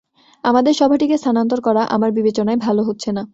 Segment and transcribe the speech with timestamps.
[0.43, 3.23] আমাদের সভাটিকে স্থানান্তর করা আমার বিবেচনায় ভালো হচ্ছে না।